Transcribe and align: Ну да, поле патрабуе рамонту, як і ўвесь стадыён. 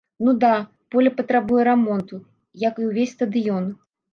Ну 0.27 0.31
да, 0.43 0.53
поле 0.95 1.11
патрабуе 1.19 1.67
рамонту, 1.69 2.19
як 2.67 2.83
і 2.85 2.89
ўвесь 2.89 3.15
стадыён. 3.19 3.73